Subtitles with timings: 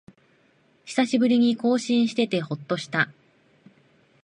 [0.83, 3.09] 久しぶりに更新しててほっとした